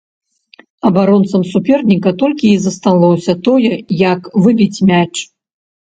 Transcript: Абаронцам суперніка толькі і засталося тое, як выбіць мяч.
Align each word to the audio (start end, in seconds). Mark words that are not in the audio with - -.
Абаронцам 0.89 1.41
суперніка 1.51 2.09
толькі 2.25 2.45
і 2.55 2.57
засталося 2.65 3.39
тое, 3.51 3.73
як 4.09 4.19
выбіць 4.43 4.85
мяч. 4.93 5.13